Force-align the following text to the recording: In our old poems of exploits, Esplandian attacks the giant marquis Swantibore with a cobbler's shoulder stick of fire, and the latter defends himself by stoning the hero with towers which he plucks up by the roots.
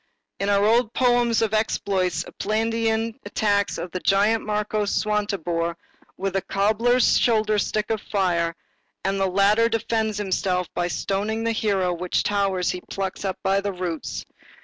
In 0.39 0.49
our 0.49 0.65
old 0.65 0.93
poems 0.93 1.43
of 1.43 1.53
exploits, 1.53 2.23
Esplandian 2.25 3.19
attacks 3.23 3.75
the 3.75 4.01
giant 4.03 4.43
marquis 4.43 4.87
Swantibore 4.87 5.75
with 6.17 6.35
a 6.35 6.41
cobbler's 6.41 7.19
shoulder 7.19 7.59
stick 7.59 7.91
of 7.91 8.01
fire, 8.01 8.55
and 9.05 9.19
the 9.19 9.27
latter 9.29 9.69
defends 9.69 10.17
himself 10.17 10.73
by 10.73 10.87
stoning 10.87 11.43
the 11.43 11.51
hero 11.51 11.93
with 11.93 12.13
towers 12.23 12.73
which 12.73 12.81
he 12.81 12.87
plucks 12.89 13.23
up 13.23 13.37
by 13.43 13.61
the 13.61 13.71
roots. 13.73 14.25